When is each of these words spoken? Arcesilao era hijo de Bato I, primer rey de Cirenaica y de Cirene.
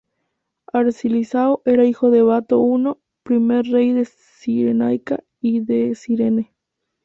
Arcesilao 0.73 1.61
era 1.63 1.85
hijo 1.85 2.09
de 2.09 2.23
Bato 2.23 2.59
I, 2.75 2.93
primer 3.21 3.67
rey 3.67 3.93
de 3.93 4.05
Cirenaica 4.05 5.23
y 5.39 5.59
de 5.59 5.93
Cirene. 5.93 6.55